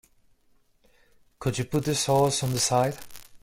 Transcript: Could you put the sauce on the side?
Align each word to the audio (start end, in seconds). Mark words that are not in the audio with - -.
Could 1.37 1.59
you 1.59 1.65
put 1.65 1.85
the 1.85 1.93
sauce 1.93 2.41
on 2.41 2.53
the 2.53 2.59
side? 2.59 2.97